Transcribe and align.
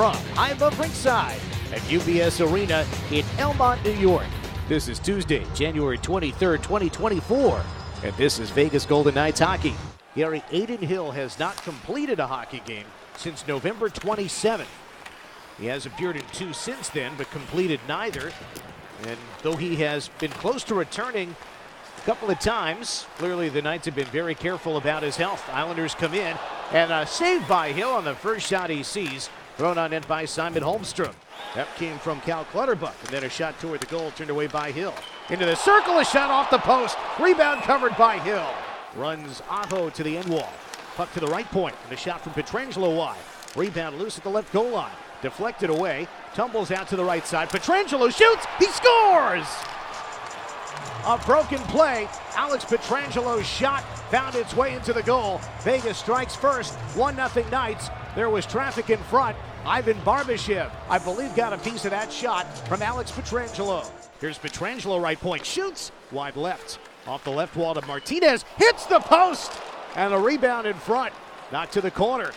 from 0.00 0.14
high 0.34 0.52
above 0.52 0.80
ringside 0.80 1.38
at 1.74 1.80
UBS 1.80 2.40
Arena 2.50 2.86
in 3.10 3.22
Elmont, 3.36 3.84
New 3.84 3.92
York. 4.00 4.24
This 4.66 4.88
is 4.88 4.98
Tuesday, 4.98 5.44
January 5.54 5.98
23rd, 5.98 6.62
2024, 6.62 7.62
and 8.04 8.14
this 8.14 8.38
is 8.38 8.48
Vegas 8.48 8.86
Golden 8.86 9.14
Knights 9.14 9.40
hockey. 9.40 9.74
Gary 10.16 10.42
Adin 10.54 10.78
Hill 10.78 11.10
has 11.10 11.38
not 11.38 11.62
completed 11.64 12.18
a 12.18 12.26
hockey 12.26 12.62
game 12.64 12.86
since 13.18 13.46
November 13.46 13.90
27th. 13.90 14.64
He 15.58 15.66
has 15.66 15.84
appeared 15.84 16.16
in 16.16 16.24
two 16.32 16.54
since 16.54 16.88
then, 16.88 17.12
but 17.18 17.30
completed 17.30 17.80
neither. 17.86 18.32
And 19.06 19.18
though 19.42 19.56
he 19.56 19.76
has 19.76 20.08
been 20.18 20.30
close 20.30 20.64
to 20.64 20.74
returning 20.74 21.36
a 21.98 22.00
couple 22.06 22.30
of 22.30 22.40
times, 22.40 23.04
clearly 23.18 23.50
the 23.50 23.60
Knights 23.60 23.84
have 23.84 23.96
been 23.96 24.06
very 24.06 24.34
careful 24.34 24.78
about 24.78 25.02
his 25.02 25.18
health. 25.18 25.46
Islanders 25.52 25.94
come 25.94 26.14
in 26.14 26.38
and 26.72 26.90
uh, 26.90 27.04
saved 27.04 27.46
by 27.46 27.72
Hill 27.72 27.90
on 27.90 28.06
the 28.06 28.14
first 28.14 28.46
shot 28.46 28.70
he 28.70 28.82
sees, 28.82 29.28
thrown 29.60 29.76
on 29.76 29.90
net 29.90 30.08
by 30.08 30.24
Simon 30.24 30.62
Holmstrom. 30.62 31.12
That 31.54 31.68
came 31.76 31.98
from 31.98 32.22
Cal 32.22 32.46
Clutterbuck, 32.46 32.94
and 33.04 33.10
then 33.10 33.24
a 33.24 33.28
shot 33.28 33.60
toward 33.60 33.80
the 33.80 33.86
goal 33.88 34.10
turned 34.12 34.30
away 34.30 34.46
by 34.46 34.72
Hill. 34.72 34.94
Into 35.28 35.44
the 35.44 35.54
circle, 35.54 35.98
a 35.98 36.04
shot 36.06 36.30
off 36.30 36.48
the 36.48 36.56
post. 36.56 36.96
Rebound 37.20 37.60
covered 37.64 37.94
by 37.98 38.18
Hill. 38.20 38.48
Runs 38.96 39.42
Aho 39.50 39.90
to 39.90 40.02
the 40.02 40.16
end 40.16 40.30
wall. 40.30 40.50
Puck 40.96 41.12
to 41.12 41.20
the 41.20 41.26
right 41.26 41.44
point, 41.50 41.74
and 41.84 41.92
a 41.92 41.96
shot 41.98 42.22
from 42.22 42.32
Pietrangelo 42.32 42.96
wide. 42.96 43.18
Rebound 43.54 43.98
loose 43.98 44.16
at 44.16 44.24
the 44.24 44.30
left 44.30 44.50
goal 44.50 44.70
line. 44.70 44.96
Deflected 45.20 45.68
away, 45.68 46.08
tumbles 46.32 46.70
out 46.70 46.88
to 46.88 46.96
the 46.96 47.04
right 47.04 47.26
side. 47.26 47.50
Pietrangelo 47.50 48.08
shoots, 48.10 48.46
he 48.58 48.64
scores! 48.64 49.46
A 51.06 51.18
broken 51.26 51.58
play. 51.64 52.08
Alex 52.34 52.64
Pietrangelo's 52.64 53.46
shot 53.46 53.82
found 54.10 54.36
its 54.36 54.56
way 54.56 54.74
into 54.74 54.94
the 54.94 55.02
goal. 55.02 55.38
Vegas 55.60 55.98
strikes 55.98 56.34
first, 56.34 56.74
1 56.96 57.16
0 57.16 57.50
Knights. 57.50 57.90
There 58.14 58.30
was 58.30 58.46
traffic 58.46 58.88
in 58.88 58.98
front. 58.98 59.36
Ivan 59.64 59.98
Barbashev, 59.98 60.70
I 60.88 60.98
believe, 60.98 61.34
got 61.36 61.52
a 61.52 61.58
piece 61.58 61.84
of 61.84 61.90
that 61.90 62.10
shot 62.12 62.46
from 62.66 62.82
Alex 62.82 63.10
Pietrangelo. 63.10 63.88
Here's 64.20 64.38
Pietrangelo, 64.38 65.00
right 65.00 65.18
point, 65.18 65.44
shoots 65.44 65.92
wide 66.10 66.36
left. 66.36 66.78
Off 67.06 67.24
the 67.24 67.30
left 67.30 67.56
wall 67.56 67.74
to 67.74 67.86
Martinez, 67.86 68.44
hits 68.56 68.86
the 68.86 69.00
post, 69.00 69.52
and 69.96 70.14
a 70.14 70.18
rebound 70.18 70.66
in 70.66 70.74
front, 70.74 71.12
not 71.52 71.70
to 71.72 71.80
the 71.80 71.90
corner. 71.90 72.30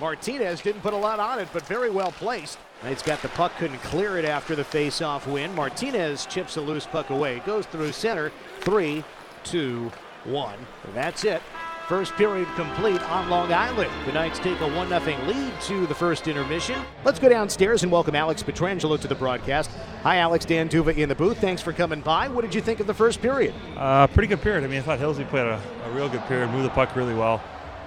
Martinez 0.00 0.60
didn't 0.60 0.80
put 0.82 0.92
a 0.92 0.96
lot 0.96 1.20
on 1.20 1.38
it, 1.38 1.48
but 1.52 1.64
very 1.66 1.90
well 1.90 2.12
placed. 2.12 2.58
Knights 2.82 3.02
got 3.02 3.22
the 3.22 3.28
puck, 3.28 3.52
couldn't 3.58 3.78
clear 3.78 4.18
it 4.18 4.24
after 4.24 4.56
the 4.56 4.64
face-off 4.64 5.26
win. 5.26 5.54
Martinez 5.54 6.26
chips 6.26 6.56
a 6.56 6.60
loose 6.60 6.86
puck 6.86 7.10
away, 7.10 7.40
goes 7.46 7.66
through 7.66 7.92
center. 7.92 8.32
Three, 8.60 9.04
two, 9.44 9.92
one. 10.24 10.58
That's 10.92 11.24
it. 11.24 11.40
First 11.88 12.14
period 12.14 12.48
complete 12.56 13.02
on 13.10 13.28
Long 13.28 13.52
Island. 13.52 13.90
The 14.06 14.12
Knights 14.12 14.38
take 14.38 14.58
a 14.62 14.66
1 14.66 14.88
0 14.88 15.26
lead 15.26 15.52
to 15.64 15.86
the 15.86 15.94
first 15.94 16.26
intermission. 16.26 16.82
Let's 17.04 17.18
go 17.18 17.28
downstairs 17.28 17.82
and 17.82 17.92
welcome 17.92 18.14
Alex 18.14 18.42
Pietrangelo 18.42 18.98
to 18.98 19.06
the 19.06 19.14
broadcast. 19.14 19.70
Hi, 20.02 20.16
Alex. 20.16 20.46
Dan 20.46 20.68
D'Uva 20.68 20.96
in 20.96 21.10
the 21.10 21.14
booth. 21.14 21.36
Thanks 21.36 21.60
for 21.60 21.74
coming 21.74 22.00
by. 22.00 22.28
What 22.28 22.40
did 22.40 22.54
you 22.54 22.62
think 22.62 22.80
of 22.80 22.86
the 22.86 22.94
first 22.94 23.20
period? 23.20 23.54
Uh, 23.76 24.06
pretty 24.06 24.28
good 24.28 24.40
period. 24.40 24.64
I 24.64 24.66
mean, 24.68 24.78
I 24.78 24.82
thought 24.82 24.98
Hillsey 24.98 25.28
played 25.28 25.44
a, 25.44 25.60
a 25.84 25.90
real 25.90 26.08
good 26.08 26.22
period, 26.22 26.48
moved 26.52 26.64
the 26.64 26.70
puck 26.70 26.96
really 26.96 27.14
well. 27.14 27.42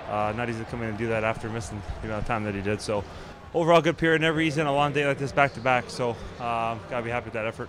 Uh, 0.08 0.32
not 0.38 0.48
easy 0.48 0.60
to 0.60 0.66
come 0.70 0.84
in 0.84 0.90
and 0.90 0.98
do 1.00 1.08
that 1.08 1.24
after 1.24 1.50
missing 1.50 1.82
the 2.02 2.08
amount 2.08 2.22
of 2.22 2.28
time 2.28 2.44
that 2.44 2.54
he 2.54 2.62
did. 2.62 2.80
So, 2.80 3.04
overall, 3.56 3.82
good 3.82 3.98
period. 3.98 4.22
Never 4.22 4.40
easy 4.40 4.62
in 4.62 4.68
a 4.68 4.74
long 4.74 4.94
day 4.94 5.08
like 5.08 5.18
this 5.18 5.32
back 5.32 5.56
to 5.56 5.60
back. 5.60 5.90
So, 5.90 6.12
uh, 6.40 6.78
gotta 6.88 7.02
be 7.02 7.10
happy 7.10 7.26
with 7.26 7.34
that 7.34 7.48
effort. 7.48 7.68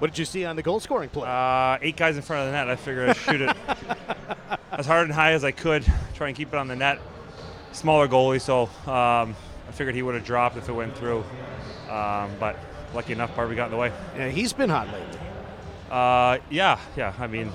What 0.00 0.10
did 0.10 0.18
you 0.18 0.24
see 0.24 0.44
on 0.44 0.56
the 0.56 0.62
goal 0.62 0.80
scoring 0.80 1.08
play? 1.08 1.28
Uh, 1.28 1.78
eight 1.80 1.96
guys 1.96 2.16
in 2.16 2.22
front 2.22 2.40
of 2.40 2.46
the 2.48 2.52
net. 2.52 2.68
I 2.68 2.74
figured 2.74 3.10
I'd 3.10 3.16
shoot 3.16 3.40
it 3.42 3.56
as 4.78 4.86
hard 4.86 5.04
and 5.04 5.12
high 5.12 5.32
as 5.32 5.44
I 5.44 5.50
could, 5.50 5.84
try 6.14 6.28
and 6.28 6.36
keep 6.36 6.48
it 6.48 6.54
on 6.54 6.66
the 6.66 6.76
net. 6.76 6.98
Smaller 7.72 8.08
goalie, 8.08 8.40
so 8.40 8.62
um, 8.90 9.36
I 9.68 9.72
figured 9.72 9.94
he 9.94 10.02
would 10.02 10.14
have 10.14 10.24
dropped 10.24 10.56
if 10.56 10.68
it 10.68 10.72
went 10.72 10.96
through. 10.96 11.24
Um, 11.90 12.30
but 12.40 12.56
lucky 12.94 13.12
enough, 13.12 13.34
Barbie 13.36 13.54
got 13.54 13.66
in 13.66 13.70
the 13.72 13.76
way. 13.76 13.92
Yeah, 14.16 14.28
he's 14.28 14.52
been 14.52 14.70
hot 14.70 14.88
lately. 14.88 15.18
Uh, 15.90 16.38
yeah, 16.50 16.78
yeah. 16.96 17.12
I 17.18 17.26
mean, 17.26 17.52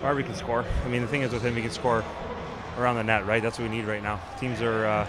Barbie 0.00 0.24
can 0.24 0.34
score. 0.34 0.64
I 0.84 0.88
mean, 0.88 1.02
the 1.02 1.08
thing 1.08 1.22
is 1.22 1.32
with 1.32 1.42
him, 1.42 1.54
he 1.54 1.62
can 1.62 1.70
score 1.70 2.04
around 2.76 2.96
the 2.96 3.04
net, 3.04 3.24
right? 3.26 3.42
That's 3.42 3.58
what 3.58 3.70
we 3.70 3.76
need 3.76 3.86
right 3.86 4.02
now. 4.02 4.20
Teams 4.40 4.60
are 4.62 4.86
uh, 4.86 5.06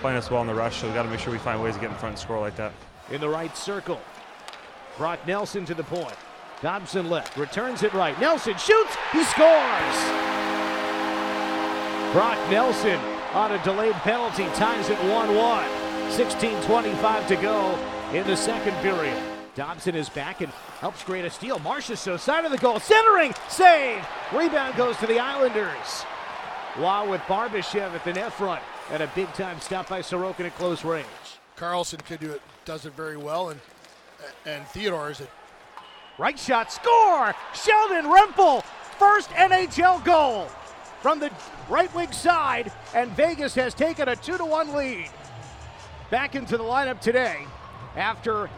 playing 0.00 0.18
us 0.18 0.30
well 0.30 0.42
in 0.42 0.46
the 0.46 0.54
rush, 0.54 0.76
so 0.76 0.88
we 0.88 0.94
got 0.94 1.04
to 1.04 1.08
make 1.08 1.20
sure 1.20 1.32
we 1.32 1.38
find 1.38 1.62
ways 1.62 1.74
to 1.74 1.80
get 1.80 1.90
in 1.90 1.96
front 1.96 2.14
and 2.14 2.18
score 2.18 2.38
like 2.38 2.56
that. 2.56 2.72
In 3.10 3.20
the 3.20 3.28
right 3.28 3.54
circle, 3.56 4.00
Brock 4.98 5.26
Nelson 5.26 5.64
to 5.64 5.74
the 5.74 5.84
point. 5.84 6.14
Dobson 6.60 7.08
left, 7.08 7.38
returns 7.38 7.82
it 7.82 7.94
right. 7.94 8.18
Nelson 8.20 8.56
shoots, 8.58 8.94
he 9.12 9.24
scores! 9.24 10.29
Brock 12.12 12.38
Nelson 12.50 12.98
on 13.34 13.52
a 13.52 13.62
delayed 13.62 13.94
penalty 13.94 14.46
ties 14.56 14.90
it 14.90 14.98
1 14.98 15.36
1. 15.36 15.64
16.25 16.10 17.28
to 17.28 17.36
go 17.36 17.78
in 18.12 18.26
the 18.26 18.36
second 18.36 18.74
period. 18.78 19.16
Dobson 19.54 19.94
is 19.94 20.08
back 20.08 20.40
and 20.40 20.52
helps 20.80 21.04
create 21.04 21.24
a 21.24 21.30
steal. 21.30 21.60
Marchessault 21.60 22.18
side 22.18 22.44
of 22.44 22.50
the 22.50 22.58
goal, 22.58 22.80
centering, 22.80 23.32
save! 23.48 24.04
Rebound 24.34 24.74
goes 24.74 24.96
to 24.96 25.06
the 25.06 25.20
Islanders. 25.20 26.02
While 26.74 27.08
with 27.08 27.20
Barbashev 27.22 27.94
at 27.94 28.04
the 28.04 28.12
net 28.12 28.32
front 28.32 28.60
and 28.90 29.04
a 29.04 29.10
big 29.14 29.32
time 29.34 29.60
stop 29.60 29.88
by 29.88 30.00
Sorokin 30.00 30.46
at 30.46 30.56
close 30.56 30.84
range. 30.84 31.06
Karlsson 31.56 32.04
could 32.04 32.18
do 32.18 32.32
it, 32.32 32.42
does 32.64 32.86
it 32.86 32.92
very 32.94 33.18
well, 33.18 33.50
and 33.50 33.60
and 34.46 34.66
Theodore 34.66 35.12
is 35.12 35.20
it. 35.20 35.30
Right 36.18 36.36
shot, 36.36 36.72
score! 36.72 37.36
Sheldon 37.54 38.06
Rempal, 38.10 38.64
first 38.98 39.30
NHL 39.30 40.04
goal 40.04 40.48
from 41.00 41.18
the 41.20 41.30
right 41.68 41.92
wing 41.94 42.12
side, 42.12 42.72
and 42.94 43.10
Vegas 43.12 43.54
has 43.54 43.74
taken 43.74 44.08
a 44.08 44.16
2 44.16 44.38
to 44.38 44.44
1 44.44 44.74
lead. 44.74 45.10
Back 46.10 46.34
into 46.34 46.56
the 46.56 46.64
lineup 46.64 47.00
today 47.00 47.46
after 47.96 48.50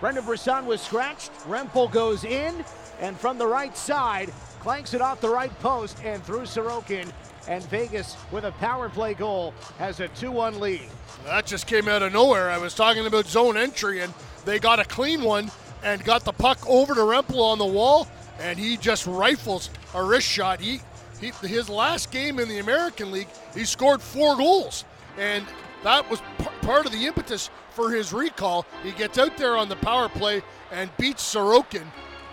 Brendan 0.00 0.24
Brisson 0.24 0.66
was 0.66 0.80
scratched. 0.80 1.32
Rempal 1.48 1.90
goes 1.90 2.24
in, 2.24 2.64
and 3.00 3.18
from 3.18 3.38
the 3.38 3.46
right 3.46 3.76
side, 3.76 4.32
clanks 4.60 4.94
it 4.94 5.00
off 5.00 5.20
the 5.20 5.28
right 5.28 5.56
post 5.60 6.02
and 6.04 6.22
through 6.24 6.42
Sorokin. 6.42 7.10
And 7.48 7.62
Vegas, 7.64 8.16
with 8.32 8.44
a 8.44 8.52
power 8.52 8.88
play 8.88 9.14
goal, 9.14 9.54
has 9.78 10.00
a 10.00 10.08
2 10.08 10.30
1 10.30 10.60
lead. 10.60 10.88
That 11.24 11.46
just 11.46 11.66
came 11.66 11.88
out 11.88 12.02
of 12.02 12.12
nowhere. 12.12 12.50
I 12.50 12.58
was 12.58 12.74
talking 12.74 13.06
about 13.06 13.26
zone 13.26 13.56
entry, 13.56 14.00
and 14.00 14.12
they 14.44 14.58
got 14.58 14.78
a 14.78 14.84
clean 14.84 15.22
one 15.22 15.50
and 15.82 16.04
got 16.04 16.24
the 16.24 16.32
puck 16.32 16.58
over 16.68 16.94
to 16.94 17.00
Rempal 17.00 17.40
on 17.40 17.58
the 17.58 17.66
wall, 17.66 18.08
and 18.40 18.58
he 18.58 18.76
just 18.76 19.06
rifles 19.06 19.70
a 19.94 20.02
wrist 20.02 20.26
shot. 20.26 20.60
He, 20.60 20.80
he 21.20 21.30
his 21.46 21.68
last 21.68 22.10
game 22.10 22.38
in 22.38 22.48
the 22.48 22.58
American 22.58 23.10
League, 23.10 23.28
he 23.54 23.64
scored 23.64 24.02
four 24.02 24.36
goals, 24.36 24.84
and 25.18 25.44
that 25.82 26.08
was 26.10 26.20
p- 26.38 26.46
part 26.62 26.86
of 26.86 26.92
the 26.92 27.06
impetus 27.06 27.50
for 27.70 27.90
his 27.90 28.12
recall. 28.12 28.66
He 28.82 28.92
gets 28.92 29.18
out 29.18 29.36
there 29.36 29.56
on 29.56 29.68
the 29.68 29.76
power 29.76 30.08
play 30.08 30.42
and 30.70 30.90
beats 30.96 31.34
Sorokin. 31.34 31.84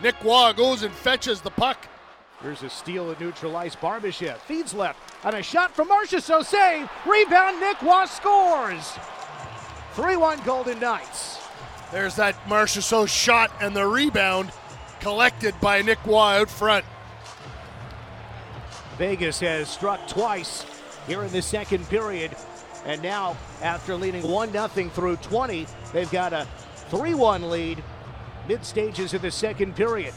Nick 0.02 0.22
Waugh 0.24 0.54
goes 0.54 0.84
and 0.84 0.94
fetches 0.94 1.42
the 1.42 1.52
puck. 1.52 1.88
Here's 2.42 2.64
a 2.64 2.70
steal 2.70 3.10
and 3.10 3.20
neutralized 3.22 3.80
Barbashev. 3.80 4.38
Feeds 4.40 4.74
left. 4.74 5.00
And 5.24 5.36
a 5.36 5.42
shot 5.42 5.72
from 5.74 5.88
Marchessault 5.88 6.44
Save. 6.44 6.90
Rebound. 7.06 7.60
Nick 7.62 7.82
Waugh 7.82 8.06
scores. 8.06 8.94
3 9.94 10.18
1 10.18 10.42
Golden 10.44 10.80
Knights. 10.80 11.40
There's 11.92 12.16
that 12.16 12.36
Marchessault 12.48 13.08
shot 13.08 13.52
and 13.62 13.74
the 13.74 13.86
rebound 13.88 14.52
collected 15.00 15.54
by 15.62 15.82
Nick 15.84 16.06
Waugh 16.06 16.40
out 16.42 16.50
front. 16.50 16.84
Vegas 18.98 19.40
has 19.40 19.70
struck 19.70 20.08
twice 20.08 20.66
here 21.08 21.24
in 21.24 21.32
the 21.32 21.42
second 21.42 21.88
period. 21.90 22.36
And 22.86 23.02
now, 23.02 23.38
after 23.62 23.96
leading 23.96 24.28
1 24.28 24.52
0 24.52 24.68
through 24.68 25.16
20, 25.18 25.66
they've 25.94 26.12
got 26.12 26.34
a 26.34 26.48
3 26.90 27.14
1 27.14 27.50
lead 27.50 27.84
mid 28.48 28.64
stages 28.66 29.14
of 29.14 29.22
the 29.22 29.32
second 29.32 29.76
period. 29.76 30.14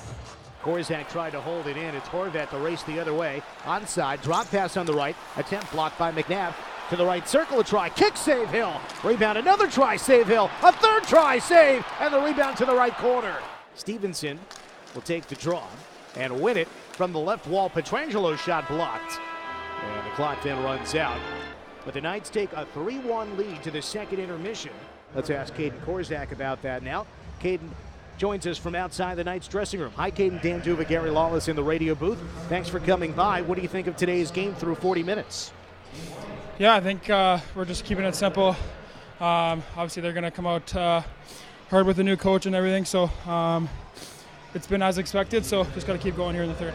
Korczak 0.62 1.08
tried 1.08 1.30
to 1.30 1.40
hold 1.40 1.68
it 1.68 1.76
in. 1.76 1.94
It's 1.94 2.08
Horvat 2.08 2.50
to 2.50 2.58
race 2.58 2.82
the 2.82 2.98
other 2.98 3.14
way. 3.14 3.40
Onside, 3.62 4.20
drop 4.22 4.50
pass 4.50 4.76
on 4.76 4.84
the 4.84 4.92
right. 4.92 5.14
Attempt 5.36 5.70
blocked 5.70 5.98
by 5.98 6.10
McNabb. 6.10 6.54
To 6.90 6.96
the 6.96 7.04
right 7.04 7.26
circle, 7.28 7.60
a 7.60 7.64
try. 7.64 7.88
Kick, 7.88 8.16
save 8.16 8.48
Hill. 8.50 8.80
Rebound, 9.04 9.38
another 9.38 9.68
try, 9.68 9.96
save 9.96 10.26
Hill. 10.26 10.50
A 10.62 10.72
third 10.72 11.04
try, 11.04 11.38
save. 11.38 11.84
And 12.00 12.12
the 12.12 12.20
rebound 12.20 12.56
to 12.58 12.64
the 12.64 12.74
right 12.74 12.94
corner. 12.96 13.36
Stephenson 13.74 14.40
will 14.94 15.02
take 15.02 15.26
the 15.26 15.36
draw 15.36 15.66
and 16.16 16.40
win 16.40 16.56
it 16.56 16.68
from 16.92 17.12
the 17.12 17.18
left 17.18 17.46
wall. 17.46 17.70
Pietrangelo 17.70 18.36
shot 18.38 18.68
blocked. 18.68 19.20
And 19.82 20.06
the 20.06 20.10
clock 20.14 20.42
then 20.42 20.62
runs 20.62 20.94
out. 20.94 21.20
But 21.84 21.94
the 21.94 22.00
Knights 22.00 22.30
take 22.30 22.52
a 22.52 22.66
3 22.66 22.98
1 22.98 23.36
lead 23.36 23.62
to 23.62 23.70
the 23.70 23.82
second 23.82 24.18
intermission. 24.18 24.72
Let's 25.14 25.30
ask 25.30 25.54
Kaedan 25.54 25.80
Korczak 25.84 26.32
about 26.32 26.62
that 26.62 26.82
now. 26.82 27.06
Kaedan 27.40 27.70
joins 28.18 28.46
us 28.46 28.58
from 28.58 28.74
outside 28.74 29.16
the 29.16 29.24
Knights 29.24 29.46
dressing 29.46 29.80
room. 29.80 29.92
Hi, 29.96 30.10
Kaedan 30.10 30.42
Dan 30.42 30.60
D'Uva, 30.60 30.84
Gary 30.84 31.10
Lawless 31.10 31.48
in 31.48 31.56
the 31.56 31.62
radio 31.62 31.94
booth. 31.94 32.18
Thanks 32.48 32.68
for 32.68 32.80
coming 32.80 33.12
by. 33.12 33.42
What 33.42 33.56
do 33.56 33.62
you 33.62 33.68
think 33.68 33.86
of 33.86 33.96
today's 33.96 34.30
game 34.30 34.54
through 34.54 34.76
40 34.76 35.02
minutes? 35.02 35.52
Yeah, 36.58 36.74
I 36.74 36.80
think 36.80 37.08
uh, 37.10 37.38
we're 37.54 37.66
just 37.66 37.84
keeping 37.84 38.04
it 38.04 38.14
simple. 38.14 38.56
Um, 39.20 39.62
obviously, 39.76 40.02
they're 40.02 40.12
going 40.12 40.24
to 40.24 40.30
come 40.30 40.46
out 40.46 40.74
uh, 40.74 41.02
hard 41.70 41.86
with 41.86 41.96
the 41.98 42.04
new 42.04 42.16
coach 42.16 42.46
and 42.46 42.54
everything, 42.54 42.84
so 42.84 43.10
um, 43.26 43.68
it's 44.56 44.66
been 44.66 44.82
as 44.82 44.96
expected. 44.96 45.44
So 45.44 45.64
just 45.74 45.86
got 45.86 45.92
to 45.92 45.98
keep 45.98 46.16
going 46.16 46.34
here 46.34 46.42
in 46.42 46.48
the 46.48 46.54
third. 46.54 46.72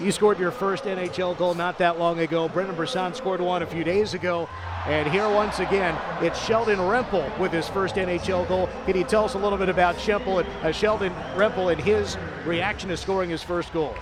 you 0.00 0.12
scored 0.12 0.38
your 0.38 0.52
first 0.52 0.84
NHL 0.84 1.36
goal 1.36 1.54
not 1.54 1.76
that 1.78 1.98
long 1.98 2.20
ago. 2.20 2.48
Brendan 2.48 2.76
Brisson 2.76 3.14
scored 3.14 3.40
one 3.40 3.62
a 3.62 3.66
few 3.66 3.82
days 3.82 4.14
ago. 4.14 4.48
And 4.86 5.10
here 5.10 5.28
once 5.28 5.58
again, 5.58 5.98
it's 6.22 6.40
Sheldon 6.40 6.78
Rempal 6.78 7.36
with 7.40 7.52
his 7.52 7.68
first 7.68 7.96
NHL 7.96 8.46
goal. 8.46 8.68
Can 8.86 8.96
you 8.96 9.02
tell 9.02 9.24
us 9.24 9.34
a 9.34 9.38
little 9.38 9.58
bit 9.58 9.68
about 9.68 9.98
Shempel 9.98 10.38
and, 10.38 10.48
uh, 10.64 10.70
Sheldon 10.70 11.12
Rempal 11.34 11.72
and 11.72 11.80
his 11.80 12.16
reaction 12.44 12.90
to 12.90 12.96
scoring 12.96 13.28
his 13.28 13.42
first 13.42 13.72
goal? 13.72 13.96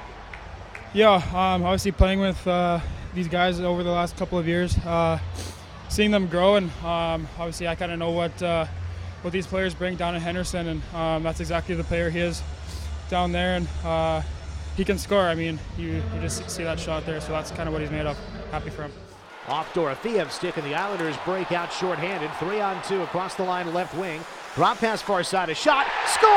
Yeah, 0.93 1.15
um, 1.15 1.65
obviously 1.65 1.93
playing 1.93 2.21
with 2.21 2.47
uh, 2.47 2.79
these 3.15 3.27
guys 3.27 3.59
over 3.59 3.83
the 3.83 3.91
last 3.91 4.19
couple 4.19 4.39
of 4.39 4.47
years, 4.47 4.77
uh, 4.85 5.19
seeing 5.89 6.11
them 6.11 6.27
grow, 6.27 6.57
and 6.57 6.71
um, 6.85 7.27
obviously 7.39 7.67
I 7.67 7.75
kind 7.75 7.91
of 7.91 7.99
know 7.99 8.11
what 8.11 8.41
uh, 8.43 8.67
what 9.23 9.33
these 9.33 9.47
players 9.47 9.75
bring 9.75 9.97
down 9.97 10.15
in 10.15 10.21
Henderson, 10.21 10.69
and 10.69 10.83
um, 10.95 11.23
that's 11.23 11.41
exactly 11.41 11.75
the 11.75 11.85
player 11.85 12.11
he 12.11 12.21
is 12.21 12.43
down 13.09 13.33
there, 13.33 13.57
and 13.57 13.69
uh, 13.85 14.23
he 14.77 14.85
can 14.85 14.99
score. 14.99 15.23
I 15.23 15.35
mean, 15.35 15.59
you, 15.79 15.89
you 15.89 16.21
just 16.21 16.51
see 16.51 16.65
that 16.65 16.79
shot 16.81 17.07
there, 17.07 17.21
so 17.21 17.33
that's 17.33 17.51
kind 17.51 17.69
of 17.69 17.73
what 17.73 17.83
he's 17.83 17.91
made 17.91 18.07
of. 18.07 18.19
Happy 18.51 18.71
for 18.71 18.83
him. 18.83 18.93
Off 19.49 19.73
Dorofeyev 19.75 20.31
stick 20.31 20.57
and 20.57 20.65
the 20.65 20.75
Islanders 20.75 21.17
break 21.25 21.53
out 21.53 21.71
shorthanded. 21.73 22.31
Three 22.39 22.61
on 22.61 22.83
two 22.83 23.03
across 23.03 23.35
the 23.35 23.45
line 23.45 23.73
left 23.75 23.95
wing. 23.95 24.23
Drop 24.55 24.79
pass 24.79 25.03
far 25.03 25.23
side, 25.23 25.51
a 25.51 25.55
shot, 25.55 25.87
score! 26.07 26.31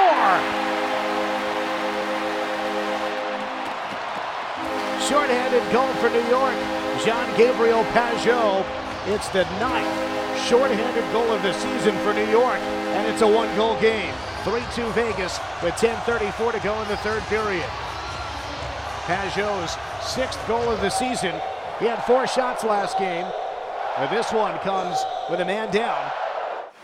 Shorthanded 5.08 5.64
goal 5.72 5.88
for 5.96 6.10
New 6.10 6.28
York. 6.28 6.56
Jean 7.06 7.38
Gabriel 7.38 7.84
Pageau. 7.94 8.66
It's 9.06 9.30
the 9.30 9.44
ninth 9.60 10.18
shorthanded 10.48 11.04
goal 11.14 11.32
of 11.32 11.42
the 11.44 11.54
season 11.54 11.96
for 12.00 12.14
New 12.14 12.28
York, 12.30 12.60
and 12.60 13.08
it's 13.08 13.22
a 13.22 13.28
one 13.28 13.56
goal 13.56 13.80
game. 13.80 14.14
3 14.48 14.62
2 14.76 14.92
Vegas 14.92 15.40
with 15.62 15.74
10.34 15.74 16.54
to 16.54 16.60
go 16.62 16.82
in 16.82 16.88
the 16.88 16.96
third 16.98 17.22
period. 17.24 17.66
Pageau's 19.04 19.76
sixth 20.02 20.40
goal 20.48 20.72
of 20.72 20.80
the 20.80 20.90
season. 20.90 21.36
He 21.80 21.86
had 21.86 22.02
four 22.06 22.26
shots 22.28 22.64
last 22.64 22.98
game. 22.98 23.28
But 23.98 24.08
this 24.10 24.32
one 24.32 24.58
comes 24.60 25.04
with 25.30 25.42
a 25.42 25.46
man 25.46 25.70
down. 25.70 26.12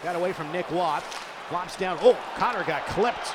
Got 0.03 0.17
away 0.17 0.33
from 0.33 0.51
Nick 0.51 0.69
Watt. 0.71 1.03
Flops 1.47 1.77
down. 1.77 1.97
Oh, 2.01 2.19
Connor 2.35 2.65
got 2.65 2.85
clipped. 2.87 3.33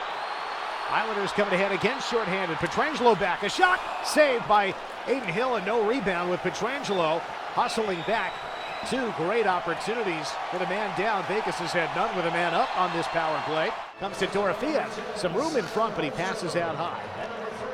Islanders 0.91 1.33
coming 1.33 1.55
ahead 1.55 1.73
again 1.73 1.99
shorthanded. 2.03 2.59
Pietrangelo 2.59 3.19
back. 3.19 3.43
A 3.45 3.49
shot 3.49 3.81
saved 4.05 4.47
by 4.47 4.75
Adin 5.07 5.23
Hill 5.23 5.57
and 5.57 5.65
no 5.65 5.89
rebound 5.89 6.29
with 6.29 6.41
Pietrangelo 6.41 7.21
hustling 7.57 8.03
back. 8.07 8.35
Two 8.91 9.11
great 9.17 9.47
opportunities 9.47 10.31
with 10.53 10.61
a 10.61 10.69
man 10.69 10.97
down. 10.99 11.25
Vegas 11.29 11.55
has 11.55 11.73
had 11.73 11.89
none 11.97 12.15
with 12.15 12.27
a 12.27 12.31
man 12.31 12.53
up 12.53 12.79
on 12.79 12.95
this 12.95 13.07
power 13.09 13.43
play. 13.47 13.71
Comes 14.01 14.19
to 14.19 14.27
Dorofeyev. 14.29 14.89
Some 15.17 15.35
room 15.35 15.57
in 15.57 15.65
front, 15.65 15.97
but 15.97 16.05
he 16.05 16.11
passes 16.11 16.55
out 16.55 16.77
high. 16.77 17.03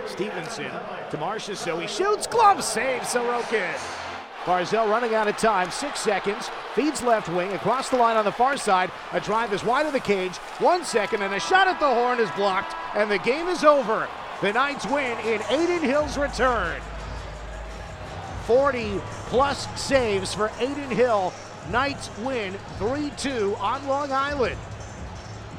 Stephenson 0.06 0.70
to 1.10 1.18
Marchessault 1.18 1.82
he 1.82 1.86
shoots. 1.86 2.26
Glove 2.26 2.64
save, 2.64 3.02
Sorokin. 3.02 3.74
Barzal 4.44 4.88
running 4.88 5.14
out 5.14 5.26
of 5.26 5.36
time, 5.38 5.70
six 5.70 6.00
seconds, 6.00 6.50
feeds 6.74 7.02
left 7.02 7.30
wing 7.30 7.52
across 7.52 7.88
the 7.88 7.96
line 7.96 8.16
on 8.16 8.26
the 8.26 8.32
far 8.32 8.58
side. 8.58 8.90
A 9.12 9.20
drive 9.20 9.52
is 9.54 9.64
wide 9.64 9.86
of 9.86 9.94
the 9.94 10.00
cage, 10.00 10.36
one 10.58 10.84
second, 10.84 11.22
and 11.22 11.32
a 11.32 11.40
shot 11.40 11.66
at 11.66 11.80
the 11.80 11.86
horn 11.86 12.20
is 12.20 12.30
blocked, 12.32 12.74
and 12.94 13.10
the 13.10 13.18
game 13.18 13.48
is 13.48 13.64
over. 13.64 14.06
The 14.42 14.52
Knights 14.52 14.86
win 14.86 15.18
in 15.20 15.40
Adin 15.42 15.82
Hill's 15.82 16.18
return. 16.18 16.80
40 18.46 19.00
plus 19.28 19.66
saves 19.80 20.34
for 20.34 20.50
Adin 20.60 20.90
Hill. 20.90 21.32
Knights 21.70 22.10
win 22.18 22.54
3 22.78 23.10
2 23.16 23.56
on 23.58 23.86
Long 23.88 24.12
Island. 24.12 24.58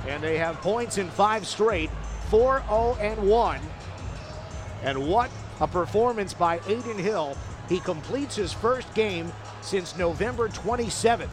And 0.08 0.24
they 0.24 0.38
have 0.38 0.62
points 0.62 0.98
in 0.98 1.10
five 1.10 1.48
straight 1.48 1.90
4 2.30 2.64
0 2.68 2.98
and 3.00 3.28
1. 3.28 3.60
And 4.84 5.08
what 5.08 5.32
a 5.60 5.68
performance 5.68 6.34
by 6.34 6.58
Adin 6.60 6.98
Hill. 6.98 7.38
He 7.70 7.80
completes 7.80 8.36
his 8.36 8.54
first 8.54 8.94
game 8.94 9.32
since 9.62 9.98
November 9.98 10.50
27th. 10.50 11.30